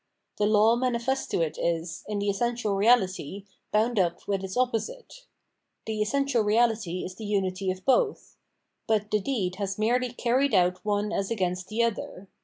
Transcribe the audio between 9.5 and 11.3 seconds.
has merely carried out one as